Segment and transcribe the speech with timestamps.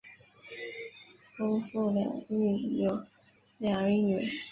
[1.35, 3.05] 夫妇俩育有
[3.59, 4.31] 两儿一女。